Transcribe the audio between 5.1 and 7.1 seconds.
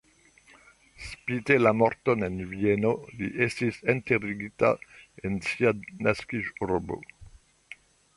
en sia naskiĝurbo.